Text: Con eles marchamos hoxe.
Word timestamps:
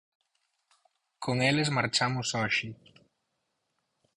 Con 1.23 1.35
eles 1.49 1.73
marchamos 1.77 2.27
hoxe. 2.39 2.69